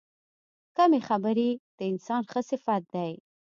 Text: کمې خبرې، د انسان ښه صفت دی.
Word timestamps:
کمې 0.77 0.99
خبرې، 1.07 1.49
د 1.77 1.79
انسان 1.91 2.21
ښه 2.31 2.41
صفت 2.49 2.81
دی. 2.95 3.11